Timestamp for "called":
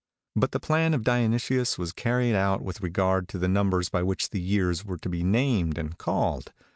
5.95-6.51